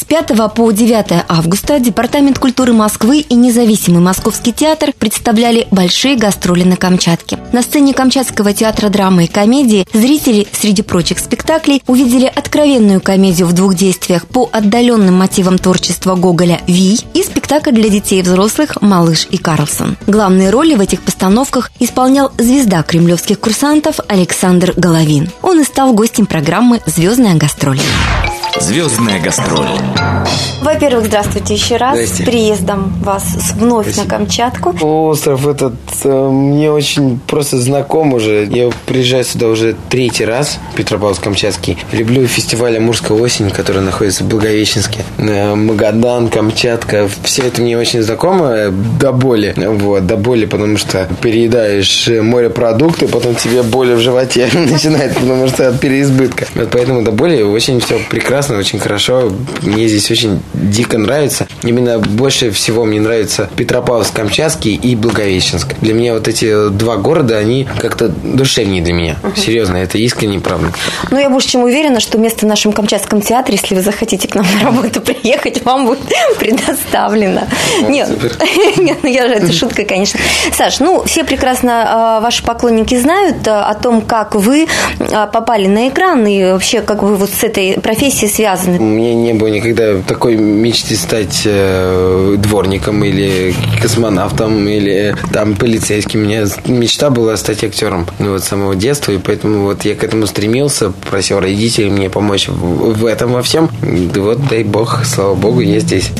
С 0.00 0.04
5 0.04 0.54
по 0.54 0.70
9 0.70 1.26
августа 1.28 1.78
Департамент 1.78 2.38
культуры 2.38 2.72
Москвы 2.72 3.18
и 3.20 3.34
независимый 3.34 4.00
Московский 4.00 4.50
театр 4.50 4.94
представляли 4.98 5.68
большие 5.70 6.16
гастроли 6.16 6.62
на 6.62 6.76
Камчатке. 6.76 7.38
На 7.52 7.60
сцене 7.60 7.92
Камчатского 7.92 8.54
театра 8.54 8.88
драмы 8.88 9.24
и 9.24 9.26
комедии 9.26 9.86
зрители, 9.92 10.46
среди 10.52 10.80
прочих 10.80 11.18
спектаклей, 11.18 11.82
увидели 11.86 12.24
откровенную 12.24 13.02
комедию 13.02 13.46
в 13.46 13.52
двух 13.52 13.74
действиях 13.74 14.26
по 14.26 14.48
отдаленным 14.50 15.16
мотивам 15.16 15.58
творчества 15.58 16.14
Гоголя 16.14 16.62
«Вий» 16.66 16.98
и 17.12 17.22
спектакль 17.22 17.72
для 17.72 17.90
детей 17.90 18.20
и 18.20 18.22
взрослых 18.22 18.80
«Малыш 18.80 19.28
и 19.30 19.36
Карлсон». 19.36 19.98
Главные 20.06 20.48
роли 20.48 20.76
в 20.76 20.80
этих 20.80 21.02
постановках 21.02 21.70
исполнял 21.78 22.32
звезда 22.38 22.82
кремлевских 22.82 23.38
курсантов 23.38 23.96
Александр 24.08 24.72
Головин. 24.74 25.28
Он 25.42 25.60
и 25.60 25.64
стал 25.64 25.92
гостем 25.92 26.24
программы 26.24 26.80
«Звездная 26.86 27.34
гастроль». 27.34 27.80
Звездная 28.58 29.20
гастроль. 29.20 29.68
Во-первых, 30.60 31.06
здравствуйте 31.06 31.54
еще 31.54 31.76
раз. 31.76 31.94
Здрасте. 31.94 32.22
С 32.22 32.26
приездом 32.26 32.92
вас 33.02 33.24
вновь 33.56 33.86
Спасибо. 33.86 34.04
на 34.04 34.10
Камчатку. 34.10 34.74
Остров 34.82 35.46
этот 35.46 35.74
э, 36.04 36.28
мне 36.28 36.70
очень 36.70 37.18
просто 37.26 37.56
знаком 37.58 38.12
уже. 38.12 38.46
Я 38.50 38.70
приезжаю 38.84 39.24
сюда 39.24 39.48
уже 39.48 39.74
третий 39.88 40.26
раз, 40.26 40.58
Петропавловск-Камчатский. 40.76 41.78
Люблю 41.92 42.26
фестиваль 42.26 42.76
«Амурская 42.76 43.16
осень», 43.16 43.50
который 43.50 43.80
находится 43.80 44.22
в 44.22 44.28
Благовещенске. 44.28 45.00
Э, 45.16 45.54
Магадан, 45.54 46.28
Камчатка. 46.28 47.08
Все 47.22 47.44
это 47.44 47.62
мне 47.62 47.78
очень 47.78 48.02
знакомо 48.02 48.50
э, 48.50 48.70
до 48.70 49.12
боли. 49.12 49.54
Вот, 49.56 50.06
до 50.06 50.16
боли, 50.18 50.44
потому 50.44 50.76
что 50.76 51.08
переедаешь 51.22 52.06
морепродукты, 52.08 53.08
потом 53.08 53.34
тебе 53.34 53.62
боли 53.62 53.94
в 53.94 54.00
животе 54.00 54.50
начинает, 54.54 55.14
потому 55.14 55.48
что 55.48 55.68
от 55.68 55.80
переизбытка. 55.80 56.46
Вот 56.54 56.68
поэтому 56.70 57.02
до 57.02 57.12
боли 57.12 57.40
очень 57.40 57.80
все 57.80 57.98
прекрасно, 58.10 58.58
очень 58.58 58.78
хорошо. 58.78 59.32
Мне 59.62 59.88
здесь 59.88 60.10
очень 60.10 60.40
дико 60.54 60.98
нравится. 60.98 61.46
Именно 61.62 61.98
больше 61.98 62.50
всего 62.50 62.84
мне 62.84 63.00
нравится 63.00 63.48
Петропавловск-Камчатский 63.56 64.74
и 64.74 64.96
Благовещенск. 64.96 65.74
Для 65.80 65.94
меня 65.94 66.14
вот 66.14 66.28
эти 66.28 66.70
два 66.70 66.96
города, 66.96 67.36
они 67.38 67.66
как-то 67.78 68.08
душевнее 68.08 68.82
для 68.82 68.92
меня. 68.92 69.16
Серьезно, 69.36 69.76
это 69.76 69.98
искренне 69.98 70.40
правда. 70.40 70.72
Ну, 71.10 71.18
я 71.18 71.30
больше 71.30 71.48
чем 71.48 71.62
уверена, 71.62 72.00
что 72.00 72.18
место 72.18 72.46
в 72.46 72.48
нашем 72.48 72.72
Камчатском 72.72 73.20
театре, 73.20 73.58
если 73.60 73.74
вы 73.74 73.82
захотите 73.82 74.28
к 74.28 74.34
нам 74.34 74.46
на 74.54 74.64
работу 74.64 75.00
приехать, 75.00 75.64
вам 75.64 75.86
будет 75.86 76.00
предоставлено. 76.38 77.42
Вот, 77.80 77.88
Нет, 77.88 78.08
нет, 78.76 78.98
ну 79.02 79.08
я 79.08 79.28
же, 79.28 79.34
это 79.34 79.52
шутка, 79.52 79.84
конечно. 79.84 80.20
Саш, 80.56 80.80
ну, 80.80 81.04
все 81.04 81.24
прекрасно, 81.24 81.84
а, 81.86 82.20
ваши 82.20 82.42
поклонники 82.42 82.96
знают 82.96 83.46
а, 83.46 83.68
о 83.68 83.74
том, 83.74 84.02
как 84.02 84.34
вы 84.34 84.66
а, 85.12 85.26
попали 85.26 85.66
на 85.66 85.88
экран 85.88 86.26
и 86.26 86.44
вообще, 86.44 86.80
как 86.80 87.02
вы 87.02 87.16
вот 87.16 87.30
с 87.30 87.44
этой 87.44 87.80
профессией 87.80 88.30
У 88.30 88.34
связаны. 88.34 88.78
меня 88.78 89.14
не 89.14 89.34
было 89.34 89.48
никогда 89.48 90.00
такой 90.06 90.36
мечты 90.40 90.96
стать 90.96 91.42
э, 91.44 92.36
дворником 92.38 93.04
или 93.04 93.54
космонавтом 93.80 94.66
или 94.68 95.16
там 95.32 95.54
полицейским. 95.56 96.20
У 96.20 96.24
меня 96.24 96.46
мечта 96.66 97.10
была 97.10 97.36
стать 97.36 97.64
актером 97.64 98.06
ну, 98.18 98.32
вот 98.32 98.42
с 98.42 98.48
самого 98.48 98.74
детства, 98.74 99.12
и 99.12 99.18
поэтому 99.18 99.64
вот 99.64 99.84
я 99.84 99.94
к 99.94 100.04
этому 100.04 100.26
стремился, 100.26 100.92
просил 101.10 101.40
родителей 101.40 101.90
мне 101.90 102.10
помочь 102.10 102.48
в 102.48 103.06
этом 103.06 103.32
во 103.32 103.42
всем. 103.42 103.70
И 103.82 104.18
вот 104.18 104.46
дай 104.48 104.64
бог, 104.64 105.04
слава 105.04 105.34
богу, 105.34 105.60
я 105.60 105.80
здесь. 105.80 106.10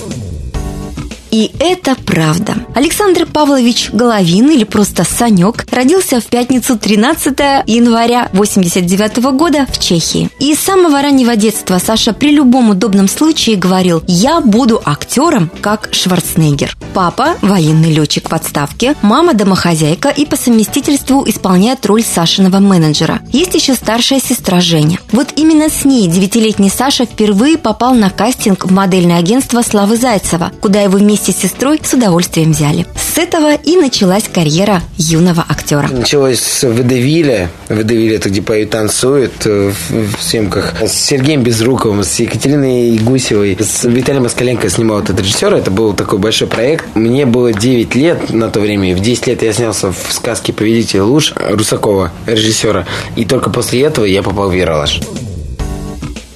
И 1.30 1.52
это 1.60 1.94
правда. 1.94 2.54
Александр 2.74 3.26
Павлович 3.26 3.90
Головин, 3.92 4.50
или 4.50 4.64
просто 4.64 5.04
Санек, 5.04 5.64
родился 5.70 6.20
в 6.20 6.26
пятницу 6.26 6.78
13 6.78 7.38
января 7.66 8.28
89 8.32 9.18
года 9.34 9.66
в 9.70 9.78
Чехии. 9.78 10.28
И 10.40 10.54
с 10.54 10.60
самого 10.60 11.00
раннего 11.02 11.36
детства 11.36 11.78
Саша 11.78 12.12
при 12.12 12.32
любом 12.32 12.70
удобном 12.70 13.08
случае 13.08 13.56
говорил 13.56 14.02
«Я 14.06 14.40
буду 14.40 14.82
актером, 14.84 15.50
как 15.60 15.88
Шварценеггер». 15.92 16.76
Папа– 16.94 17.36
военный 17.42 17.92
летчик 17.92 18.28
в 18.28 18.34
отставке, 18.34 18.96
мама– 19.02 19.34
домохозяйка 19.34 20.08
и 20.08 20.26
по 20.26 20.36
совместительству 20.36 21.22
исполняет 21.28 21.86
роль 21.86 22.02
Сашиного 22.02 22.58
менеджера. 22.58 23.20
Есть 23.32 23.54
еще 23.54 23.74
старшая 23.74 24.20
сестра 24.20 24.60
Женя. 24.60 24.98
Вот 25.12 25.28
именно 25.36 25.68
с 25.68 25.84
ней 25.84 26.08
девятилетний 26.08 26.70
Саша 26.70 27.04
впервые 27.04 27.56
попал 27.56 27.94
на 27.94 28.10
кастинг 28.10 28.64
в 28.64 28.72
модельное 28.72 29.18
агентство 29.18 29.62
Славы 29.62 29.96
Зайцева, 29.96 30.50
куда 30.60 30.80
его 30.80 30.98
вместе 30.98 31.19
с 31.20 31.36
сестрой 31.36 31.80
с 31.82 31.92
удовольствием 31.92 32.52
взяли. 32.52 32.86
С 32.96 33.18
этого 33.18 33.54
и 33.54 33.76
началась 33.76 34.24
карьера 34.32 34.82
юного 34.96 35.44
актера. 35.48 35.88
Началось 35.88 36.40
с 36.40 36.66
Водевиля. 36.66 37.50
Водевиль 37.68 38.14
это 38.14 38.30
где 38.30 38.40
поют, 38.40 38.70
танцуют 38.70 39.32
э, 39.44 39.72
в, 39.72 40.16
в 40.16 40.22
съемках. 40.22 40.74
С 40.80 40.92
Сергеем 40.92 41.42
Безруковым, 41.42 42.02
с 42.02 42.20
Екатериной 42.20 42.96
Гусевой, 42.98 43.56
с 43.60 43.84
Виталием 43.84 44.22
Москаленко 44.22 44.68
снимал 44.70 45.00
этот 45.00 45.20
режиссер. 45.20 45.54
Это 45.54 45.70
был 45.70 45.92
такой 45.92 46.18
большой 46.18 46.48
проект. 46.48 46.86
Мне 46.94 47.26
было 47.26 47.52
9 47.52 47.94
лет 47.94 48.30
на 48.30 48.48
то 48.48 48.60
время. 48.60 48.96
В 48.96 49.00
10 49.00 49.26
лет 49.26 49.42
я 49.42 49.52
снялся 49.52 49.92
в 49.92 50.12
сказке 50.12 50.52
«Повелитель 50.52 51.00
луж» 51.00 51.34
Русакова, 51.36 52.12
режиссера. 52.26 52.86
И 53.16 53.24
только 53.24 53.50
после 53.50 53.82
этого 53.82 54.04
я 54.04 54.22
попал 54.22 54.50
в 54.50 54.54
Яралаш. 54.54 55.00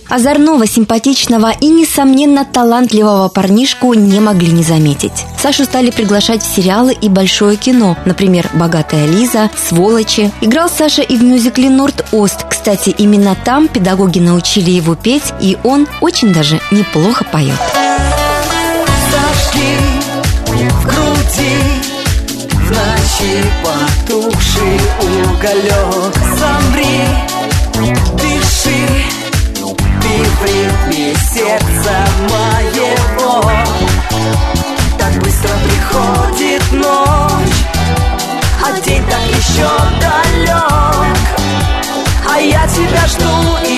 Озорного, 0.08 0.66
симпатичного 0.66 1.52
и, 1.60 1.66
несомненно, 1.66 2.44
талантливого 2.44 3.28
парнишку 3.28 3.94
не 3.94 4.20
могли 4.20 4.52
не 4.52 4.62
заметить. 4.62 5.24
Сашу 5.40 5.64
стали 5.64 5.90
приглашать 5.90 6.42
в 6.42 6.54
сериалы 6.54 6.92
и 6.92 7.08
большое 7.08 7.56
кино, 7.56 7.96
например, 8.04 8.48
«Богатая 8.54 9.06
Лиза», 9.06 9.50
«Сволочи». 9.56 10.30
Играл 10.40 10.68
Саша 10.68 11.02
и 11.02 11.16
в 11.16 11.22
мюзикле 11.22 11.70
«Норд-Ост». 11.70 12.46
Кстати, 12.48 12.94
именно 12.96 13.36
там 13.44 13.68
педагоги 13.68 14.18
научили 14.18 14.70
его 14.70 14.94
петь, 14.94 15.32
и 15.40 15.56
он 15.64 15.86
очень 16.00 16.32
даже 16.32 16.60
неплохо 16.70 17.24
поет. 17.24 17.58
Зажги 22.68 23.42
потухший 23.62 24.80
уголек 25.10 26.14
Замри, 26.38 27.00
Ритме 30.44 31.14
сердца 31.32 32.04
моего. 32.28 33.50
Так 34.98 35.12
быстро 35.22 35.50
приходит 35.64 36.72
ночь 36.72 37.64
А 38.62 38.78
день 38.80 39.02
так 39.06 39.22
еще 39.38 39.68
далек. 40.00 41.18
А 42.30 42.38
я 42.38 42.66
тебя 42.66 43.06
жду 43.06 43.56
и 43.66 43.73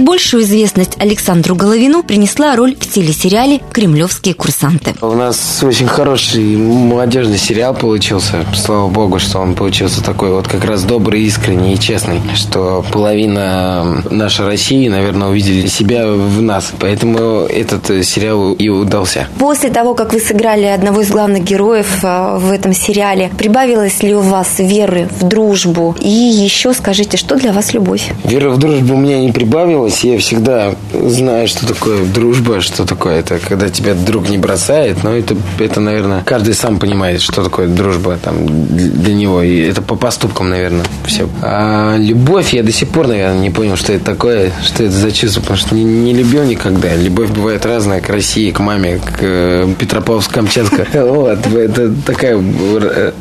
наибольшую 0.00 0.44
известность 0.44 0.96
Александру 0.98 1.54
Головину 1.54 2.02
принесла 2.02 2.56
роль 2.56 2.74
в 2.74 2.88
телесериале 2.88 3.60
«Кремлевские 3.70 4.34
курсанты». 4.34 4.94
У 5.02 5.12
нас 5.12 5.62
очень 5.62 5.86
хороший 5.86 6.56
молодежный 6.56 7.36
сериал 7.36 7.74
получился. 7.74 8.46
Слава 8.54 8.88
богу, 8.88 9.18
что 9.18 9.40
он 9.40 9.54
получился 9.54 10.02
такой 10.02 10.30
вот 10.30 10.48
как 10.48 10.64
раз 10.64 10.84
добрый, 10.84 11.20
искренний 11.22 11.74
и 11.74 11.78
честный. 11.78 12.22
Что 12.34 12.82
половина 12.90 14.02
нашей 14.10 14.46
России, 14.46 14.88
наверное, 14.88 15.28
увидели 15.28 15.66
себя 15.66 16.06
в 16.06 16.40
нас. 16.40 16.72
Поэтому 16.80 17.44
этот 17.44 18.06
сериал 18.06 18.54
и 18.54 18.70
удался. 18.70 19.28
После 19.38 19.68
того, 19.68 19.92
как 19.94 20.14
вы 20.14 20.20
сыграли 20.20 20.64
одного 20.64 21.02
из 21.02 21.10
главных 21.10 21.44
героев 21.44 22.02
э, 22.02 22.38
в 22.38 22.50
этом 22.50 22.72
сериале, 22.72 23.30
прибавилось 23.36 24.02
ли 24.02 24.14
у 24.14 24.20
вас 24.20 24.60
веры 24.60 25.10
в 25.20 25.28
дружбу? 25.28 25.94
И 26.00 26.08
еще 26.08 26.72
скажите, 26.72 27.18
что 27.18 27.36
для 27.36 27.52
вас 27.52 27.74
любовь? 27.74 28.10
Вера 28.24 28.48
в 28.48 28.56
дружбу 28.56 28.94
у 28.94 28.96
меня 28.96 29.18
не 29.20 29.30
прибавилась. 29.30 29.89
Прибавилось. 29.90 30.04
Я 30.04 30.18
всегда 30.18 30.74
знаю, 30.92 31.48
что 31.48 31.66
такое 31.66 32.04
дружба, 32.04 32.60
что 32.60 32.84
такое 32.84 33.20
это, 33.20 33.38
когда 33.38 33.68
тебя 33.68 33.94
друг 33.94 34.28
не 34.28 34.38
бросает. 34.38 35.02
Но 35.02 35.14
это, 35.14 35.36
это, 35.58 35.80
наверное, 35.80 36.22
каждый 36.24 36.54
сам 36.54 36.78
понимает, 36.78 37.20
что 37.20 37.42
такое 37.42 37.68
дружба 37.68 38.18
там 38.22 38.46
для 38.46 39.14
него. 39.14 39.42
И 39.42 39.58
это 39.60 39.82
по 39.82 39.96
поступкам, 39.96 40.50
наверное, 40.50 40.84
все. 41.04 41.28
А 41.42 41.96
любовь 41.96 42.52
я 42.52 42.62
до 42.62 42.72
сих 42.72 42.88
пор, 42.88 43.08
наверное, 43.08 43.40
не 43.40 43.50
понял, 43.50 43.76
что 43.76 43.92
это 43.92 44.04
такое, 44.04 44.52
что 44.64 44.84
это 44.84 44.92
за 44.92 45.12
чувство, 45.12 45.40
потому 45.40 45.58
что 45.58 45.74
не, 45.74 45.84
не 45.84 46.14
любил 46.14 46.44
никогда. 46.44 46.94
Любовь 46.94 47.30
бывает 47.30 47.64
разная 47.66 48.00
к 48.00 48.08
России, 48.08 48.50
к 48.50 48.60
маме, 48.60 48.98
к 48.98 49.18
э, 49.20 49.74
Петропавловск-Камчатска. 49.78 50.86
Вот, 51.10 51.46
это 51.46 51.92
такая 52.06 52.42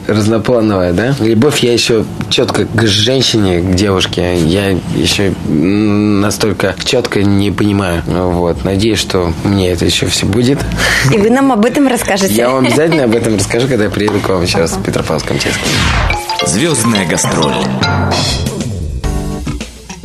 разноплановая, 0.08 0.94
да? 0.94 1.16
Любовь 1.20 1.60
я 1.60 1.74
еще 1.74 2.06
четко 2.30 2.66
к 2.66 2.88
женщине, 2.88 3.62
к 3.62 3.76
девушке, 3.76 4.38
я 4.38 4.78
еще 4.96 5.34
настолько 5.48 6.49
четко 6.84 7.24
не 7.24 7.52
понимаю. 7.52 8.04
Вот, 8.06 8.64
надеюсь, 8.64 9.00
что 9.00 9.34
мне 9.44 9.72
это 9.72 9.86
еще 9.86 10.08
все 10.08 10.26
будет. 10.26 10.60
И 11.14 11.18
вы 11.18 11.30
нам 11.30 11.52
об 11.52 11.66
этом 11.66 11.88
расскажете. 11.88 12.34
Я 12.34 12.50
вам 12.50 12.66
обязательно 12.66 13.04
об 13.06 13.16
этом 13.16 13.36
расскажу, 13.36 13.68
когда 13.68 13.86
я 13.86 13.90
приеду 13.90 14.20
к 14.20 14.30
вам 14.30 14.42
раз 14.42 14.72
в 14.74 14.84
Петропавловск-Камчатск. 14.84 15.60
Звездная 16.46 17.08
гастроль. 17.08 17.56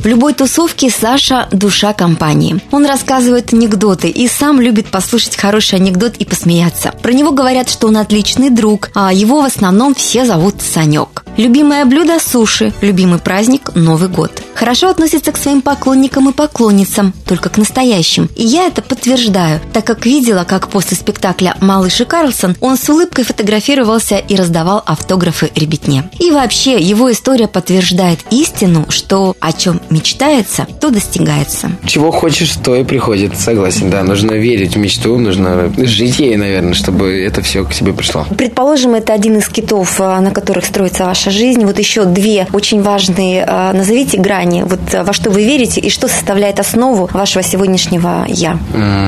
В 0.04 0.06
любой 0.06 0.34
тусовке 0.34 0.90
Саша– 0.90 1.48
душа 1.50 1.94
компании. 1.94 2.60
Он 2.72 2.84
рассказывает 2.84 3.54
анекдоты 3.54 4.10
и 4.10 4.28
сам 4.28 4.60
любит 4.60 4.88
послушать 4.88 5.34
хороший 5.34 5.76
анекдот 5.76 6.16
и 6.18 6.26
посмеяться. 6.26 6.92
Про 7.02 7.12
него 7.14 7.32
говорят, 7.32 7.70
что 7.70 7.86
он 7.86 7.96
отличный 7.96 8.50
друг, 8.50 8.90
а 8.94 9.14
его 9.14 9.40
в 9.40 9.46
основном 9.46 9.94
все 9.94 10.26
зовут 10.26 10.60
Санек. 10.60 11.24
Любимое 11.38 11.86
блюдо– 11.86 12.18
суши, 12.20 12.72
любимый 12.82 13.18
праздник– 13.18 13.70
Новый 13.74 14.08
год. 14.08 14.42
Хорошо 14.54 14.88
относится 14.88 15.32
к 15.32 15.36
своим 15.36 15.62
поклонникам 15.62 16.28
и 16.28 16.32
поклонницам, 16.32 17.12
только 17.26 17.48
к 17.48 17.58
настоящим. 17.58 18.30
И 18.36 18.44
я 18.44 18.66
это 18.66 18.82
подтверждаю, 18.82 19.60
так 19.72 19.84
как 19.84 20.06
видела, 20.06 20.44
как 20.44 20.68
после 20.68 20.96
спектакля 20.96 21.56
«Малыш 21.60 22.00
и 22.00 22.04
Карлсон» 22.04 22.56
он 22.60 22.78
с 22.78 22.88
улыбкой 22.88 23.24
фотографировался 23.24 24.18
и 24.18 24.36
раздавал 24.36 24.82
автографы 24.86 25.50
ребятне. 25.56 26.08
И 26.20 26.30
вообще, 26.30 26.78
его 26.78 27.10
история 27.10 27.48
подтверждает 27.48 28.20
истину, 28.30 28.86
что 28.90 29.36
о 29.40 29.52
чем 29.52 29.80
мечтается, 29.94 30.66
то 30.80 30.90
достигается. 30.90 31.70
Чего 31.86 32.10
хочешь, 32.10 32.52
то 32.62 32.74
и 32.74 32.84
приходит. 32.84 33.38
Согласен, 33.38 33.90
да. 33.90 34.02
Нужно 34.02 34.32
верить 34.32 34.74
в 34.74 34.78
мечту, 34.78 35.18
нужно 35.18 35.72
жить 35.76 36.18
ей, 36.18 36.36
наверное, 36.36 36.74
чтобы 36.74 37.22
это 37.22 37.42
все 37.42 37.64
к 37.64 37.72
тебе 37.72 37.92
пришло. 37.92 38.26
Предположим, 38.36 38.94
это 38.94 39.12
один 39.12 39.38
из 39.38 39.48
китов, 39.48 40.00
а, 40.00 40.20
на 40.20 40.30
которых 40.30 40.64
строится 40.64 41.04
ваша 41.04 41.30
жизнь. 41.30 41.64
Вот 41.64 41.78
еще 41.78 42.04
две 42.04 42.46
очень 42.52 42.82
важные, 42.82 43.44
а, 43.46 43.72
назовите 43.72 44.18
грани. 44.18 44.64
Вот 44.66 44.80
а, 44.92 45.04
во 45.04 45.12
что 45.12 45.30
вы 45.30 45.44
верите 45.44 45.80
и 45.80 45.90
что 45.90 46.08
составляет 46.08 46.58
основу 46.58 47.08
вашего 47.12 47.44
сегодняшнего 47.44 48.24
«я». 48.28 48.58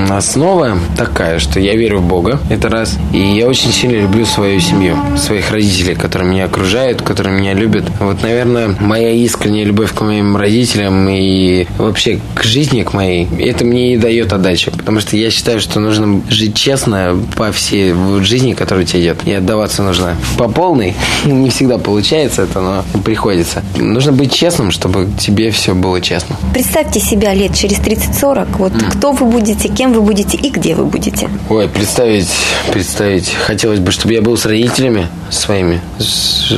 Основа 0.08 0.78
такая, 0.96 1.38
что 1.38 1.58
я 1.60 1.74
верю 1.74 1.98
в 1.98 2.06
Бога, 2.06 2.38
это 2.48 2.68
раз. 2.68 2.96
И 3.12 3.18
я 3.18 3.48
очень 3.48 3.72
сильно 3.72 4.02
люблю 4.02 4.24
свою 4.24 4.60
семью, 4.60 4.96
своих 5.16 5.50
родителей, 5.50 5.94
которые 5.94 6.30
меня 6.30 6.44
окружают, 6.44 7.02
которые 7.02 7.36
меня 7.36 7.54
любят. 7.54 7.84
Вот, 7.98 8.22
наверное, 8.22 8.76
моя 8.80 9.10
искренняя 9.10 9.64
любовь 9.64 9.92
к 9.92 10.00
моим 10.00 10.36
родителям 10.36 10.75
родителям 10.76 11.08
и 11.08 11.66
вообще 11.78 12.20
к 12.34 12.42
жизни, 12.42 12.82
к 12.82 12.92
моей, 12.92 13.28
это 13.38 13.64
мне 13.64 13.94
и 13.94 13.96
дает 13.96 14.32
отдачу. 14.32 14.70
Потому 14.70 15.00
что 15.00 15.16
я 15.16 15.30
считаю, 15.30 15.60
что 15.60 15.80
нужно 15.80 16.22
жить 16.28 16.54
честно 16.54 17.18
по 17.36 17.52
всей 17.52 17.94
жизни, 18.22 18.52
которая 18.52 18.84
тебе 18.84 19.02
идет. 19.02 19.26
И 19.26 19.32
отдаваться 19.32 19.82
нужно 19.82 20.16
по 20.38 20.48
полной. 20.48 20.94
Не 21.24 21.50
всегда 21.50 21.78
получается 21.78 22.42
это, 22.42 22.60
но 22.60 22.84
приходится. 23.00 23.62
Нужно 23.76 24.12
быть 24.12 24.32
честным, 24.32 24.70
чтобы 24.70 25.08
тебе 25.18 25.50
все 25.50 25.74
было 25.74 26.00
честно. 26.00 26.36
Представьте 26.52 27.00
себя 27.00 27.34
лет 27.34 27.54
через 27.54 27.78
30-40. 27.78 28.46
Вот 28.58 28.72
mm. 28.72 28.90
кто 28.90 29.12
вы 29.12 29.26
будете, 29.26 29.68
кем 29.68 29.92
вы 29.92 30.02
будете 30.02 30.36
и 30.36 30.50
где 30.50 30.74
вы 30.74 30.84
будете. 30.84 31.28
Ой, 31.48 31.68
представить, 31.68 32.30
представить. 32.72 33.32
Хотелось 33.32 33.80
бы, 33.80 33.92
чтобы 33.92 34.14
я 34.14 34.22
был 34.22 34.36
с 34.36 34.46
родителями 34.46 35.08
своими. 35.30 35.80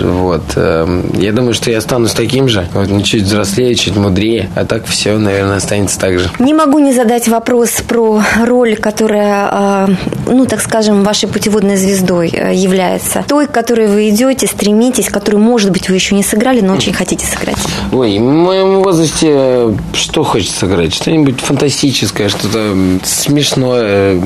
Вот. 0.03 0.43
Эм, 0.57 1.11
я 1.19 1.33
думаю, 1.33 1.55
что 1.55 1.71
я 1.71 1.79
останусь 1.79 2.13
таким 2.13 2.49
же. 2.49 2.69
Вот, 2.75 3.05
чуть 3.05 3.23
взрослее, 3.23 3.75
чуть 3.75 3.97
мудрее, 4.09 4.51
а 4.55 4.65
так 4.65 4.87
все, 4.87 5.17
наверное, 5.19 5.57
останется 5.57 5.99
так 5.99 6.19
же. 6.19 6.31
Не 6.39 6.55
могу 6.55 6.79
не 6.79 6.93
задать 6.93 7.29
вопрос 7.29 7.71
про 7.87 8.23
роль, 8.45 8.77
которая, 8.77 9.49
а, 9.51 9.89
ну, 10.27 10.47
так 10.47 10.61
скажем, 10.61 11.03
вашей 11.03 11.29
путеводной 11.29 11.77
звездой 11.77 12.31
э, 12.33 12.55
является. 12.55 13.25
Той, 13.29 13.47
к 13.47 13.51
которой 13.51 13.89
вы 13.89 14.09
идете, 14.09 14.47
стремитесь, 14.47 15.09
которую, 15.09 15.43
может 15.43 15.71
быть, 15.71 15.89
вы 15.89 15.95
еще 15.95 16.15
не 16.15 16.23
сыграли, 16.23 16.61
но 16.61 16.75
очень 16.75 16.93
хотите 16.93 17.27
сыграть. 17.27 17.59
Ой, 17.93 18.19
в 18.19 18.23
моем 18.23 18.83
возрасте 18.83 19.29
э, 19.31 19.75
что 19.93 20.25
хочется 20.25 20.61
сыграть? 20.61 20.95
Что-нибудь 20.95 21.41
фантастическое, 21.41 22.29
что-то 22.29 22.75
смешное, 23.05 24.21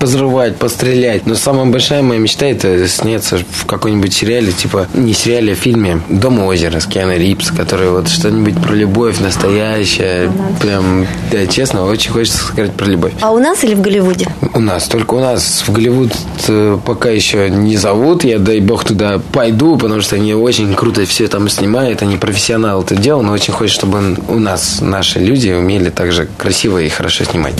позрывать, 0.00 0.56
пострелять. 0.56 1.26
Но 1.26 1.34
самая 1.34 1.66
большая 1.66 2.02
моя 2.02 2.20
мечта– 2.20 2.46
это 2.46 2.88
сняться 2.88 3.38
в 3.50 3.66
какой-нибудь 3.66 4.12
сериале, 4.12 4.52
типа, 4.52 4.88
не 4.94 5.12
сериале, 5.12 5.52
а 5.52 5.56
фильме 5.56 6.00
«Дом 6.08 6.40
у 6.40 6.46
озера» 6.46 6.80
с 6.80 6.86
Кианой 6.86 7.18
Рипс, 7.18 7.50
который 7.50 7.90
вот 7.90 8.08
что-нибудь 8.08 8.60
про 8.60 8.74
любовь 8.74 9.17
настоящая. 9.20 10.30
Прям, 10.60 11.06
да, 11.30 11.46
честно, 11.46 11.84
очень 11.84 12.10
хочется 12.10 12.38
сказать 12.38 12.72
про 12.72 12.86
любовь. 12.86 13.12
А 13.20 13.30
у 13.30 13.38
нас 13.38 13.64
или 13.64 13.74
в 13.74 13.80
Голливуде? 13.80 14.26
У 14.54 14.60
нас. 14.60 14.88
Только 14.88 15.14
у 15.14 15.20
нас 15.20 15.64
в 15.66 15.72
Голливуд 15.72 16.12
э, 16.48 16.78
пока 16.84 17.10
еще 17.10 17.50
не 17.50 17.76
зовут. 17.76 18.24
Я, 18.24 18.38
дай 18.38 18.60
бог, 18.60 18.84
туда 18.84 19.20
пойду, 19.32 19.76
потому 19.76 20.00
что 20.00 20.16
они 20.16 20.34
очень 20.34 20.74
круто 20.74 21.04
все 21.06 21.28
там 21.28 21.48
снимают. 21.48 22.02
Они 22.02 22.16
профессионалы 22.16 22.82
это 22.82 22.96
дело, 22.96 23.22
но 23.22 23.32
очень 23.32 23.52
хочется, 23.52 23.80
чтобы 23.80 24.16
у 24.28 24.38
нас 24.38 24.80
наши 24.80 25.18
люди 25.18 25.50
умели 25.50 25.90
также 25.90 26.28
красиво 26.36 26.78
и 26.78 26.88
хорошо 26.88 27.24
снимать. 27.24 27.54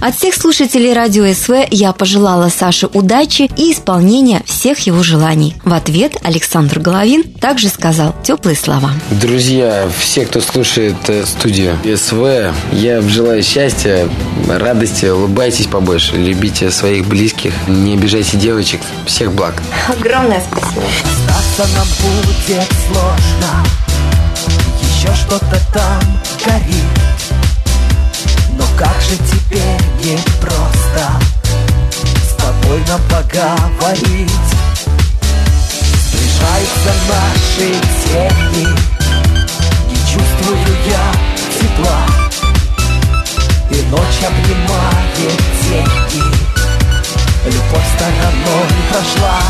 От 0.00 0.14
всех 0.16 0.34
слушателей 0.34 0.92
радио 0.92 1.32
СВ 1.32 1.66
я 1.70 1.92
пожелала 1.92 2.48
Саше 2.48 2.86
удачи 2.86 3.50
и 3.56 3.72
исполнения 3.72 4.42
всех 4.44 4.80
его 4.80 5.02
желаний. 5.02 5.54
В 5.64 5.72
ответ 5.72 6.16
Александр 6.22 6.80
Головин 6.80 7.24
также 7.24 7.68
сказал 7.68 8.14
теплые 8.22 8.56
слова. 8.56 8.90
Друзья, 9.10 9.88
все, 9.98 10.26
кто 10.26 10.40
слушает 10.40 10.96
э, 11.08 11.24
студию 11.24 11.78
СВ, 11.96 12.52
я 12.72 13.00
желаю 13.02 13.42
счастья, 13.42 14.08
радости, 14.48 15.06
улыбайтесь 15.06 15.66
побольше, 15.66 16.16
любите 16.16 16.70
своих 16.70 17.06
близких, 17.06 17.52
не 17.66 17.94
обижайте 17.94 18.36
девочек. 18.36 18.80
Всех 19.06 19.32
благ. 19.32 19.62
Огромное 19.88 20.42
спасибо. 20.50 20.82
Остаться 21.30 21.74
нам 21.76 21.86
будет 22.02 22.68
сложно, 22.86 23.66
еще 24.82 25.14
что-то 25.14 25.58
там 25.72 26.00
горит. 26.44 26.95
Как 28.76 29.00
же 29.00 29.16
теперь 29.16 29.80
не 30.04 30.18
просто 30.38 31.10
Спокойно 32.28 33.00
поговорить 33.08 34.30
Сближаются 36.10 36.92
наши 37.08 37.72
тени 38.04 38.68
Не 39.88 39.96
чувствую 39.96 40.58
я 40.86 41.36
тепла. 41.58 42.00
И 43.70 43.82
ночь 43.90 44.22
обнимает 44.26 45.40
тени. 45.62 46.22
Любовь 47.46 47.86
стороной 47.96 48.68
прошла 48.90 49.40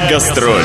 гастроль. 0.00 0.64